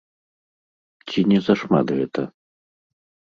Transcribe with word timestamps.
Ці 1.13 1.19
не 1.33 1.39
зашмат 1.49 1.87
гэта? 1.99 2.21